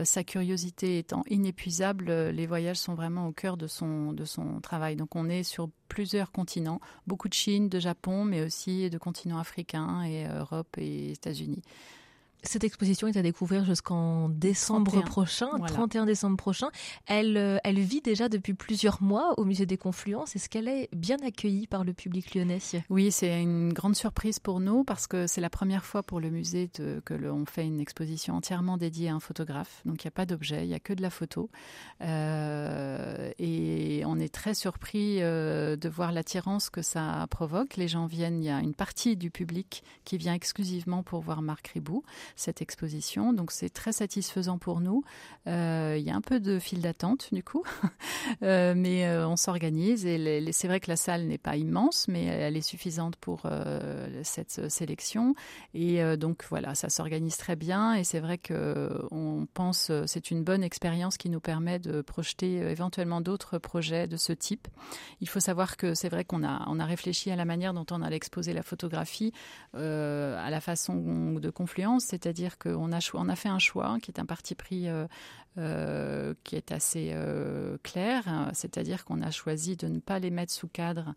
sa 0.04 0.24
curiosité 0.24 0.98
étant 0.98 1.22
inépuisable, 1.28 2.10
les 2.10 2.46
voyages 2.46 2.78
sont 2.78 2.94
vraiment 2.94 3.28
au 3.28 3.32
cœur 3.32 3.56
de 3.56 3.66
son, 3.66 4.12
de 4.12 4.24
son 4.24 4.60
travail. 4.60 4.96
Donc 4.96 5.14
on 5.16 5.28
est 5.28 5.42
sur 5.42 5.68
plusieurs 5.88 6.32
continents, 6.32 6.80
beaucoup 7.06 7.28
de 7.28 7.34
Chine, 7.34 7.68
de 7.68 7.78
Japon, 7.78 8.24
mais 8.24 8.42
aussi 8.42 8.88
de 8.88 8.98
continents 8.98 9.38
africains 9.38 10.02
et 10.04 10.26
Europe 10.26 10.78
et 10.78 11.12
États-Unis. 11.12 11.62
Cette 12.42 12.64
exposition 12.64 13.08
est 13.08 13.16
à 13.16 13.22
découvrir 13.22 13.64
jusqu'en 13.64 14.28
décembre 14.28 15.02
prochain, 15.04 15.48
31 15.66 16.06
décembre 16.06 16.36
prochain. 16.36 16.68
Elle, 17.06 17.36
euh, 17.36 17.58
elle 17.64 17.80
vit 17.80 18.00
déjà 18.00 18.28
depuis 18.28 18.54
plusieurs 18.54 19.02
mois 19.02 19.38
au 19.38 19.44
Musée 19.44 19.66
des 19.66 19.76
Confluences. 19.76 20.36
Est-ce 20.36 20.48
qu'elle 20.48 20.68
est 20.68 20.88
bien 20.94 21.16
accueillie 21.24 21.66
par 21.66 21.84
le 21.84 21.92
public 21.92 22.34
lyonnais? 22.34 22.58
Oui, 22.88 23.10
c'est 23.10 23.42
une 23.42 23.72
grande 23.72 23.96
surprise 23.96 24.38
pour 24.38 24.60
nous 24.60 24.84
parce 24.84 25.06
que 25.06 25.26
c'est 25.26 25.40
la 25.40 25.50
première 25.50 25.84
fois 25.84 26.02
pour 26.02 26.20
le 26.20 26.30
musée 26.30 26.70
que 27.04 27.14
l'on 27.14 27.44
fait 27.46 27.66
une 27.66 27.80
exposition 27.80 28.34
entièrement 28.34 28.76
dédiée 28.76 29.08
à 29.08 29.14
un 29.14 29.20
photographe. 29.20 29.82
Donc 29.84 30.04
il 30.04 30.06
n'y 30.06 30.08
a 30.08 30.12
pas 30.12 30.26
d'objet, 30.26 30.64
il 30.64 30.68
n'y 30.68 30.74
a 30.74 30.80
que 30.80 30.92
de 30.92 31.02
la 31.02 31.10
photo. 31.10 31.50
Euh, 32.02 33.30
et 33.38 34.02
on 34.06 34.18
est 34.18 34.32
très 34.32 34.54
surpris 34.54 35.22
euh, 35.22 35.76
de 35.76 35.88
voir 35.88 36.12
l'attirance 36.12 36.70
que 36.70 36.82
ça 36.82 37.26
provoque. 37.30 37.76
Les 37.76 37.88
gens 37.88 38.06
viennent, 38.06 38.42
il 38.42 38.46
y 38.46 38.50
a 38.50 38.60
une 38.60 38.74
partie 38.74 39.16
du 39.16 39.30
public 39.30 39.82
qui 40.04 40.18
vient 40.18 40.34
exclusivement 40.34 41.02
pour 41.02 41.20
voir 41.20 41.42
Marc 41.42 41.68
Ribou. 41.68 42.02
Cette 42.34 42.62
exposition. 42.62 43.32
Donc 43.32 43.52
c'est 43.52 43.70
très 43.70 43.92
satisfaisant 43.92 44.58
pour 44.58 44.80
nous. 44.80 45.02
il 45.46 46.02
y 46.02 46.10
a 46.10 46.14
un 46.14 46.20
peu 46.20 46.40
de 46.40 46.58
file 46.58 46.80
d'attente 46.80 47.28
du 47.32 47.42
coup, 47.42 47.64
mais 48.40 49.08
on 49.18 49.36
s'organise 49.36 50.06
et 50.06 50.52
c'est 50.52 50.68
vrai 50.68 50.80
que 50.80 50.90
la 50.90 50.96
salle 50.96 51.26
n'est 51.26 51.38
pas 51.38 51.56
immense, 51.56 52.08
mais 52.08 52.24
elle 52.24 52.56
est 52.56 52.62
suffisante 52.62 53.16
pour 53.16 53.42
cette 54.22 54.68
sélection. 54.70 55.34
Et 55.74 56.16
donc 56.16 56.44
voilà, 56.48 56.74
ça 56.74 56.88
s'organise 56.88 57.36
très 57.36 57.56
bien 57.56 57.94
et 57.94 58.04
c'est 58.04 58.20
vrai 58.20 58.38
que 58.38 58.90
on 59.10 59.46
pense 59.52 59.90
c'est 60.06 60.30
une 60.30 60.42
bonne 60.42 60.62
expérience 60.62 61.16
qui 61.16 61.30
nous 61.30 61.40
permet 61.40 61.78
de 61.78 62.02
projeter 62.02 62.56
éventuellement 62.56 63.20
d'autres 63.20 63.58
projets 63.58 64.06
de 64.06 64.16
ce 64.16 64.32
type. 64.32 64.68
Il 65.20 65.28
faut 65.28 65.40
savoir 65.40 65.76
que 65.76 65.94
c'est 65.94 66.08
vrai 66.08 66.24
qu'on 66.24 66.44
a, 66.44 66.64
on 66.68 66.78
a 66.78 66.84
réfléchi 66.84 67.30
à 67.30 67.36
la 67.36 67.44
manière 67.44 67.74
dont 67.74 67.86
on 67.90 68.02
allait 68.02 68.16
exposer 68.16 68.52
la 68.52 68.62
photographie 68.62 69.32
euh, 69.74 70.36
à 70.44 70.50
la 70.50 70.60
façon 70.60 71.34
de 71.34 71.50
confluence, 71.50 72.04
c'est-à-dire 72.16 72.58
qu'on 72.58 72.92
a, 72.92 72.98
on 73.14 73.28
a 73.28 73.36
fait 73.36 73.48
un 73.48 73.58
choix 73.58 73.98
qui 74.00 74.10
est 74.10 74.18
un 74.18 74.26
parti 74.26 74.54
pris 74.54 74.88
euh, 74.88 75.06
euh, 75.58 76.34
qui 76.44 76.54
est 76.54 76.70
assez 76.70 77.12
euh, 77.14 77.78
clair, 77.82 78.24
c'est-à-dire 78.52 79.06
qu'on 79.06 79.22
a 79.22 79.30
choisi 79.30 79.74
de 79.74 79.86
ne 79.86 80.00
pas 80.00 80.18
les 80.18 80.30
mettre 80.30 80.52
sous 80.52 80.68
cadre 80.68 81.14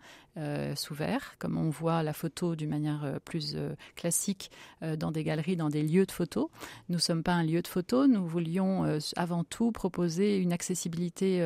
sous 0.77 0.93
verre, 0.93 1.35
comme 1.37 1.57
on 1.57 1.69
voit 1.69 2.01
la 2.01 2.13
photo 2.13 2.55
d'une 2.55 2.69
manière 2.69 3.19
plus 3.25 3.57
classique 3.97 4.51
dans 4.97 5.11
des 5.11 5.25
galeries, 5.25 5.57
dans 5.57 5.67
des 5.67 5.83
lieux 5.83 6.05
de 6.05 6.13
photo. 6.13 6.49
Nous 6.87 6.95
ne 6.95 7.01
sommes 7.01 7.23
pas 7.23 7.33
un 7.33 7.43
lieu 7.43 7.61
de 7.61 7.67
photo, 7.67 8.07
nous 8.07 8.25
voulions 8.25 8.99
avant 9.17 9.43
tout 9.43 9.73
proposer 9.73 10.37
une 10.37 10.53
accessibilité 10.53 11.45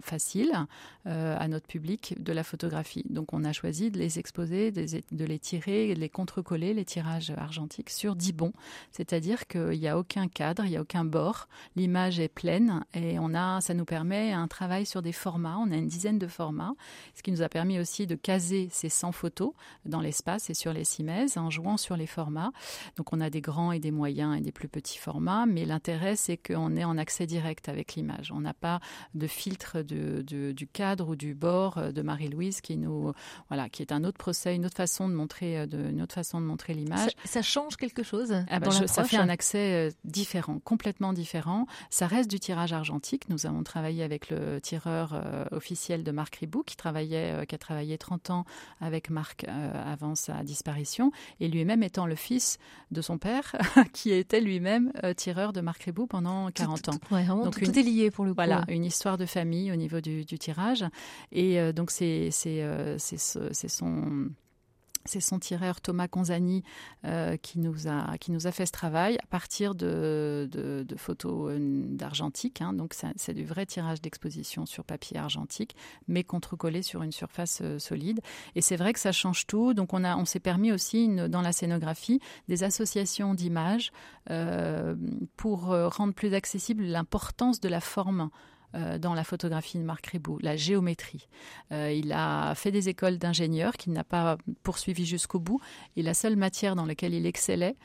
facile 0.00 0.52
à 1.04 1.48
notre 1.48 1.66
public 1.66 2.14
de 2.18 2.32
la 2.32 2.44
photographie. 2.44 3.04
Donc 3.10 3.34
on 3.34 3.44
a 3.44 3.52
choisi 3.52 3.90
de 3.90 3.98
les 3.98 4.18
exposer, 4.18 4.70
de 4.70 5.24
les 5.26 5.38
tirer, 5.38 5.94
de 5.94 6.00
les 6.00 6.08
contrecoller, 6.08 6.72
les 6.72 6.86
tirages 6.86 7.30
argentiques 7.36 7.90
sur 7.90 8.16
10 8.16 8.32
bons, 8.32 8.52
c'est-à-dire 8.92 9.46
qu'il 9.46 9.78
n'y 9.78 9.88
a 9.88 9.98
aucun 9.98 10.28
cadre, 10.28 10.64
il 10.64 10.70
n'y 10.70 10.76
a 10.76 10.80
aucun 10.80 11.04
bord. 11.04 11.48
L'image 11.76 12.20
est 12.20 12.28
pleine 12.28 12.84
et 12.94 13.18
on 13.18 13.34
a, 13.34 13.60
ça 13.60 13.74
nous 13.74 13.84
permet 13.84 14.32
un 14.32 14.48
travail 14.48 14.86
sur 14.86 15.02
des 15.02 15.12
formats. 15.12 15.56
On 15.58 15.70
a 15.70 15.76
une 15.76 15.88
dizaine 15.88 16.18
de 16.18 16.26
formats, 16.26 16.74
ce 17.14 17.22
qui 17.22 17.32
nous 17.32 17.42
a 17.42 17.48
permis 17.48 17.78
aussi 17.78 18.06
de 18.06 18.14
caser 18.14 18.68
ces 18.70 18.88
100 18.88 19.12
photos 19.12 19.52
dans 19.84 20.00
l'espace 20.00 20.50
et 20.50 20.54
sur 20.54 20.72
les 20.72 20.84
cimaises 20.84 21.38
en 21.38 21.50
jouant 21.50 21.76
sur 21.76 21.96
les 21.96 22.06
formats. 22.06 22.52
Donc 22.96 23.12
on 23.12 23.20
a 23.20 23.30
des 23.30 23.40
grands 23.40 23.72
et 23.72 23.80
des 23.80 23.90
moyens 23.90 24.36
et 24.36 24.40
des 24.40 24.52
plus 24.52 24.68
petits 24.68 24.98
formats, 24.98 25.46
mais 25.46 25.64
l'intérêt 25.64 26.16
c'est 26.16 26.36
qu'on 26.36 26.76
est 26.76 26.84
en 26.84 26.98
accès 26.98 27.26
direct 27.26 27.68
avec 27.68 27.94
l'image. 27.94 28.32
On 28.32 28.40
n'a 28.40 28.54
pas 28.54 28.80
de 29.14 29.26
filtre 29.26 29.82
de, 29.82 30.22
du 30.22 30.66
cadre 30.66 31.10
ou 31.10 31.16
du 31.16 31.34
bord 31.34 31.92
de 31.92 32.02
Marie-Louise 32.02 32.60
qui 32.60 32.76
nous, 32.76 33.12
voilà, 33.48 33.68
qui 33.68 33.82
est 33.82 33.92
un 33.92 34.04
autre 34.04 34.18
procès, 34.18 34.54
une 34.54 34.66
autre 34.66 34.76
façon 34.76 35.08
de 35.08 35.14
montrer, 35.14 35.66
de, 35.66 35.90
une 35.90 36.02
autre 36.02 36.14
façon 36.14 36.40
de 36.40 36.46
montrer 36.46 36.74
l'image. 36.74 37.12
Ça, 37.24 37.42
change 37.42 37.76
quelque 37.76 38.02
chose? 38.02 38.34
Ah 38.50 38.60
bah, 38.60 38.70
Ça 38.70 39.04
fait 39.04 39.16
un 39.16 39.28
accès 39.28 39.88
euh, 39.88 39.90
différent, 40.04 40.58
complètement 40.64 41.12
différent. 41.12 41.66
Ça 41.90 42.06
reste 42.06 42.30
du 42.30 42.40
tirage 42.40 42.72
argentique. 42.72 43.28
Nous 43.28 43.46
avons 43.46 43.62
travaillé 43.62 44.02
avec 44.02 44.30
le 44.30 44.60
tireur 44.60 45.12
euh, 45.14 45.44
officiel 45.52 46.04
de 46.04 46.10
Marc 46.10 46.36
Ribou, 46.36 46.62
qui, 46.62 46.76
travaillait, 46.76 47.32
euh, 47.32 47.44
qui 47.44 47.54
a 47.54 47.58
travaillé 47.58 47.98
30 47.98 48.30
ans 48.30 48.44
avec 48.80 49.10
Marc 49.10 49.44
euh, 49.44 49.92
avant 49.92 50.14
sa 50.14 50.42
disparition, 50.42 51.12
et 51.40 51.48
lui-même 51.48 51.82
étant 51.82 52.06
le 52.06 52.14
fils 52.14 52.58
de 52.90 53.02
son 53.02 53.18
père, 53.18 53.56
qui 53.92 54.10
était 54.10 54.40
lui-même 54.40 54.92
tireur 55.16 55.52
de 55.52 55.60
Marc 55.60 55.82
Ribou 55.84 56.06
pendant 56.06 56.50
40 56.50 56.88
ans. 56.88 56.92
donc 57.44 57.58
tout, 57.58 57.78
est 57.78 57.82
lié 57.82 58.10
pour 58.10 58.24
le 58.24 58.32
coup. 58.32 58.36
Voilà, 58.36 58.64
une 58.68 58.84
histoire 58.84 59.18
de 59.18 59.26
famille 59.26 59.72
au 59.72 59.76
niveau 59.76 60.00
du, 60.00 60.24
du 60.24 60.38
tirage. 60.38 60.84
Et 61.32 61.72
donc 61.72 61.90
c'est 61.90 62.30
son 63.68 64.30
c'est 65.04 65.20
son 65.20 65.38
tireur 65.38 65.80
Thomas 65.80 66.08
Conzani 66.08 66.62
euh, 67.04 67.36
qui, 67.36 67.58
nous 67.58 67.88
a, 67.88 68.52
fait 68.52 68.66
ce 68.66 68.72
travail 68.72 69.18
à 69.22 69.26
partir 69.26 69.74
de, 69.74 70.48
photos 70.96 71.52
euh, 71.52 71.58
d'argentique. 71.88 72.60
Hein. 72.60 72.72
donc 72.72 72.94
c'est 73.16 73.34
du 73.34 73.44
vrai 73.44 73.66
tirage 73.66 74.00
d'exposition 74.00 74.66
sur 74.66 74.84
papier 74.84 75.18
argentique, 75.18 75.76
mais 76.06 76.24
contre-collé 76.24 76.82
sur 76.82 77.02
une 77.02 77.12
surface 77.12 77.60
euh, 77.62 77.78
solide. 77.78 78.20
Et 78.54 78.60
c'est 78.60 78.76
vrai 78.76 78.92
que 78.92 79.00
ça 79.00 79.12
change 79.12 79.46
tout. 79.46 79.74
Donc 79.74 79.94
on, 79.94 80.24
s'est 80.24 80.40
permis 80.40 80.72
aussi 80.72 81.08
dans 81.08 81.40
la 81.40 81.52
scénographie 81.52 82.20
des 82.48 82.64
associations 82.64 83.34
d'images 83.34 83.92
pour 85.36 85.60
rendre 85.66 86.12
plus 86.12 86.34
accessible 86.34 86.84
l'importance 86.84 87.60
de 87.60 87.68
la 87.68 87.80
forme 87.80 88.30
dans 88.74 89.14
la 89.14 89.24
photographie 89.24 89.78
de 89.78 89.82
Marc 89.82 90.06
Ribou, 90.06 90.38
la 90.40 90.56
géométrie. 90.56 91.28
Euh, 91.72 91.92
il 91.92 92.12
a 92.12 92.54
fait 92.54 92.70
des 92.70 92.88
écoles 92.88 93.18
d'ingénieur 93.18 93.76
qu'il 93.76 93.92
n'a 93.92 94.04
pas 94.04 94.36
poursuivi 94.62 95.06
jusqu'au 95.06 95.38
bout. 95.38 95.60
Et 95.96 96.02
la 96.02 96.14
seule 96.14 96.36
matière 96.36 96.76
dans 96.76 96.86
laquelle 96.86 97.14
il 97.14 97.26
excellait, 97.26 97.76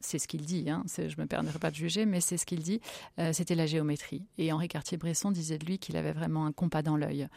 c'est 0.00 0.18
ce 0.18 0.28
qu'il 0.28 0.44
dit, 0.44 0.68
hein, 0.70 0.84
je 0.96 1.02
ne 1.02 1.22
me 1.22 1.26
permettrai 1.26 1.58
pas 1.58 1.70
de 1.70 1.76
juger, 1.76 2.06
mais 2.06 2.20
c'est 2.20 2.36
ce 2.36 2.46
qu'il 2.46 2.60
dit, 2.60 2.80
euh, 3.18 3.32
c'était 3.32 3.54
la 3.54 3.66
géométrie. 3.66 4.24
Et 4.38 4.52
Henri 4.52 4.68
Cartier-Bresson 4.68 5.30
disait 5.30 5.58
de 5.58 5.66
lui 5.66 5.78
qu'il 5.78 5.96
avait 5.96 6.12
vraiment 6.12 6.46
un 6.46 6.52
compas 6.52 6.82
dans 6.82 6.96
l'œil. 6.96 7.28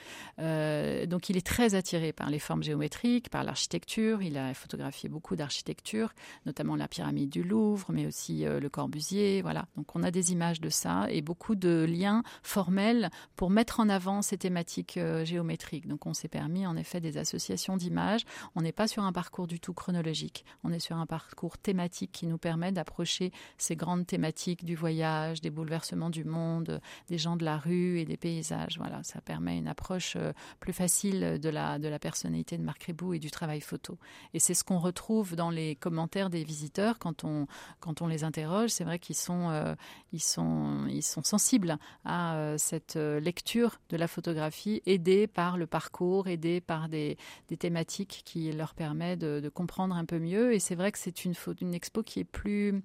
donc 1.07 1.29
il 1.29 1.37
est 1.37 1.45
très 1.45 1.75
attiré 1.75 2.13
par 2.13 2.29
les 2.29 2.39
formes 2.39 2.63
géométriques, 2.63 3.29
par 3.29 3.43
l'architecture. 3.43 4.21
Il 4.21 4.37
a 4.37 4.53
photographié 4.53 5.09
beaucoup 5.09 5.35
d'architecture, 5.35 6.13
notamment 6.45 6.75
la 6.75 6.87
pyramide 6.87 7.29
du 7.29 7.43
Louvre, 7.43 7.91
mais 7.91 8.05
aussi 8.05 8.43
le 8.43 8.69
Corbusier. 8.69 9.41
Voilà. 9.41 9.65
Donc 9.75 9.95
on 9.95 10.03
a 10.03 10.11
des 10.11 10.31
images 10.31 10.61
de 10.61 10.69
ça 10.69 11.07
et 11.09 11.21
beaucoup 11.21 11.55
de 11.55 11.85
liens 11.87 12.23
formels 12.43 12.88
pour 13.35 13.49
mettre 13.49 13.79
en 13.79 13.89
avant 13.89 14.21
ces 14.21 14.37
thématiques 14.37 14.97
euh, 14.97 15.25
géométriques. 15.25 15.87
Donc 15.87 16.05
on 16.05 16.13
s'est 16.13 16.27
permis 16.27 16.65
en 16.65 16.75
effet 16.75 16.99
des 16.99 17.17
associations 17.17 17.77
d'images. 17.77 18.25
On 18.55 18.61
n'est 18.61 18.71
pas 18.71 18.87
sur 18.87 19.03
un 19.03 19.11
parcours 19.11 19.47
du 19.47 19.59
tout 19.59 19.73
chronologique. 19.73 20.45
On 20.63 20.71
est 20.71 20.79
sur 20.79 20.97
un 20.97 21.05
parcours 21.05 21.57
thématique 21.57 22.11
qui 22.11 22.27
nous 22.27 22.37
permet 22.37 22.71
d'approcher 22.71 23.31
ces 23.57 23.75
grandes 23.75 24.05
thématiques 24.05 24.65
du 24.65 24.75
voyage, 24.75 25.41
des 25.41 25.49
bouleversements 25.49 26.09
du 26.09 26.23
monde, 26.23 26.81
des 27.07 27.17
gens 27.17 27.35
de 27.35 27.45
la 27.45 27.57
rue 27.57 27.99
et 27.99 28.05
des 28.05 28.17
paysages. 28.17 28.77
Voilà, 28.77 29.03
ça 29.03 29.21
permet 29.21 29.57
une 29.57 29.67
approche 29.67 30.15
euh, 30.15 30.33
plus 30.59 30.73
facile 30.73 31.39
de 31.39 31.49
la, 31.49 31.77
personnalité 31.99 32.57
de 32.57 32.63
Marc 32.63 32.83
Ribou 32.83 33.13
et 33.13 33.19
du 33.19 33.31
travail 33.31 33.61
photo. 33.61 33.97
Et 34.33 34.39
c'est 34.39 34.53
ce 34.53 34.63
qu'on 34.63 34.79
retrouve 34.79 35.35
dans 35.35 35.49
les 35.49 35.75
commentaires 35.75 36.29
des 36.29 36.43
visiteurs 36.43 36.97
quand 36.99 37.23
on, 37.23 37.47
les 38.07 38.23
interroge. 38.23 38.69
C'est 38.69 38.85
vrai 38.85 38.97
qu'ils 38.99 39.15
sont, 39.15 39.49
euh, 39.49 39.75
sensibles 41.01 41.77
à 42.05 42.55
cette 42.57 42.78
cette 42.79 42.95
euh, 42.95 43.19
lecture 43.19 43.81
de 43.89 43.97
la 43.97 44.07
photographie 44.07 44.81
aidée 44.85 45.27
par 45.27 45.57
le 45.57 45.67
parcours, 45.67 46.27
aidée 46.27 46.61
par 46.61 46.87
des, 46.87 47.17
thématiques 47.59 48.21
qui 48.23 48.51
leur 48.53 48.73
permettent 48.73 49.19
de, 49.19 49.49
comprendre 49.49 49.95
un 49.95 50.05
peu 50.05 50.17
mieux. 50.19 50.53
Et 50.53 50.59
c'est 50.59 50.75
vrai 50.75 50.91
que 50.91 50.97
c'est 50.97 51.25
une, 51.25 51.33
une 51.59 51.73
expo 51.73 52.03
qui 52.03 52.21
est 52.21 52.23
plus, 52.23 52.81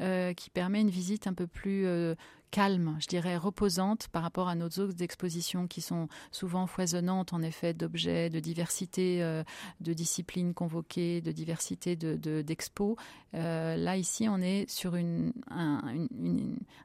euh, 0.00 0.32
qui 0.32 0.48
permet 0.48 0.80
une 0.80 0.90
visite 0.90 1.26
un 1.26 1.34
peu 1.34 1.46
plus 1.46 1.86
euh, 1.86 2.14
calme, 2.54 2.96
je 3.00 3.08
dirais 3.08 3.36
reposante 3.36 4.06
par 4.12 4.22
rapport 4.22 4.46
à 4.46 4.54
nos 4.54 4.68
autres 4.68 5.02
expositions 5.02 5.66
qui 5.66 5.80
sont 5.80 6.06
souvent 6.30 6.68
foisonnantes 6.68 7.32
en 7.32 7.42
effet 7.42 7.74
d'objets, 7.74 8.30
de 8.30 8.38
diversité 8.38 9.24
euh, 9.24 9.42
de 9.80 9.92
disciplines 9.92 10.54
convoquées, 10.54 11.20
de 11.20 11.32
diversité 11.32 11.96
de, 11.96 12.42
d'expos. 12.42 12.94
Euh, 13.34 13.74
là 13.74 13.96
ici 13.96 14.28
on 14.28 14.40
est 14.40 14.70
sur 14.70 14.94
un, 14.94 16.04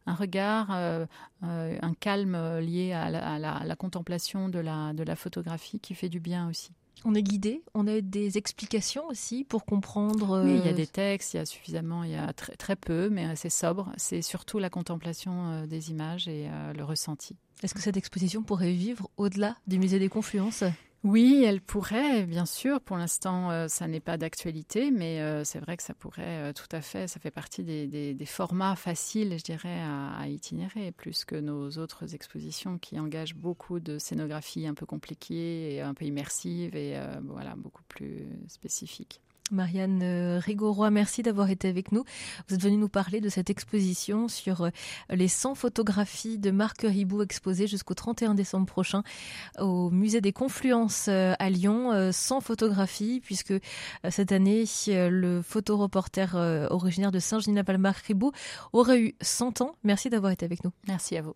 regard, 0.07 0.69
euh, 0.71 1.05
un 1.43 1.93
calme 1.93 2.57
lié 2.57 2.93
à 2.93 3.11
la, 3.11 3.35
à 3.35 3.63
la, 3.63 3.75
contemplation 3.75 4.49
de 4.49 4.57
la, 4.57 4.93
de 4.93 5.03
la 5.03 5.15
photographie 5.15 5.79
qui 5.79 5.93
fait 5.93 6.09
du 6.09 6.19
bien 6.19 6.49
aussi. 6.49 6.71
On 7.05 7.15
est 7.15 7.23
guidé, 7.23 7.63
on 7.73 7.87
a 7.87 8.01
des 8.01 8.37
explications 8.37 9.07
aussi 9.07 9.45
pour 9.45 9.65
comprendre. 9.65 10.43
Oui, 10.43 10.55
il 10.57 10.65
y 10.65 10.67
a 10.67 10.71
euh, 10.71 10.75
des 10.75 10.87
textes, 10.87 11.33
il 11.33 11.37
y 11.37 11.39
a 11.39 11.45
suffisamment, 11.45 12.03
il 12.03 12.11
y 12.11 12.15
a 12.15 12.33
très, 12.33 12.55
très 12.55 12.75
peu, 12.75 13.09
mais 13.09 13.35
c'est 13.35 13.49
sobre. 13.49 13.91
C'est 13.97 14.21
surtout 14.21 14.59
la 14.59 14.69
contemplation 14.69 15.51
euh, 15.51 15.65
des 15.65 15.91
images 15.91 16.27
et 16.27 16.49
euh, 16.49 16.73
le 16.73 16.83
ressenti. 16.83 17.37
Est-ce 17.63 17.73
que 17.73 17.81
cette 17.81 17.97
exposition 17.97 18.43
pourrait 18.43 18.71
vivre 18.71 19.09
au-delà 19.17 19.55
du 19.67 19.79
musée 19.79 19.99
des 19.99 20.09
Confluences? 20.09 20.63
Oui, 21.05 21.43
elle 21.45 21.61
pourrait, 21.61 22.25
bien 22.25 22.45
sûr. 22.45 22.81
Pour 22.81 22.97
l'instant, 22.97 23.51
euh, 23.51 23.69
ça 23.69 23.87
n'est 23.87 24.01
pas 24.01 24.17
d'actualité, 24.17 24.91
mais 24.91 25.21
euh, 25.21 25.45
c'est 25.45 25.59
vrai 25.59 25.77
que 25.77 25.83
ça 25.83 25.93
pourrait 25.93 26.49
euh, 26.49 26.53
tout 26.53 26.67
à 26.73 26.81
fait. 26.81 27.07
Ça 27.07 27.21
fait 27.21 27.31
partie 27.31 27.63
des, 27.63 28.25
formats 28.25 28.75
faciles, 28.75 29.37
je 29.37 29.43
dirais, 29.43 29.79
à, 29.81 30.27
itinérer, 30.27 30.91
plus 30.91 31.23
que 31.23 31.37
nos 31.37 31.69
autres 31.77 32.13
expositions 32.15 32.77
qui 32.77 32.99
engagent 32.99 33.35
beaucoup 33.35 33.79
de 33.79 33.97
scénographie 33.97 34.67
un 34.67 34.73
peu 34.73 34.85
compliquée 34.85 35.75
et 35.75 35.81
un 35.81 35.93
peu 35.93 36.03
immersive 36.03 36.75
et 36.75 36.99
voilà, 37.23 37.55
beaucoup 37.55 37.83
plus 37.87 38.27
spécifiques. 38.47 39.21
Marianne 39.51 40.01
euh, 40.03 40.39
Rigoroy, 40.39 40.89
merci 40.91 41.23
d'avoir 41.23 41.49
été 41.49 41.67
avec 41.67 41.91
nous. 41.91 42.03
Vous 42.47 42.55
êtes 42.55 42.61
venue 42.61 42.77
nous 42.77 42.89
parler 42.89 43.21
de 43.21 43.29
cette 43.29 43.49
exposition 43.49 44.27
sur 44.27 44.61
euh, 44.61 44.69
les 45.09 45.27
100 45.27 45.55
photographies 45.55 46.37
de 46.37 46.51
Marc 46.51 46.81
Ribou 46.81 47.21
exposées 47.21 47.67
jusqu'au 47.67 47.93
31 47.93 48.35
décembre 48.35 48.65
prochain 48.65 49.03
au 49.59 49.89
musée 49.89 50.21
des 50.21 50.33
Confluences 50.33 51.07
euh, 51.09 51.33
à 51.39 51.49
Lyon. 51.49 52.11
100 52.11 52.41
photographies 52.41 53.21
puisque 53.23 53.53
cette 54.09 54.31
année, 54.31 54.65
le 54.87 55.41
photoreporter 55.41 56.67
originaire 56.69 57.11
de 57.11 57.19
Saint-Genis-Laval, 57.19 57.77
Marc 57.77 58.05
Ribou, 58.05 58.31
aurait 58.73 59.01
eu 59.01 59.15
100 59.21 59.61
ans. 59.61 59.75
Merci 59.83 60.09
d'avoir 60.09 60.31
été 60.31 60.45
avec 60.45 60.63
nous. 60.63 60.71
Merci 60.87 61.17
à 61.17 61.21
vous. 61.21 61.35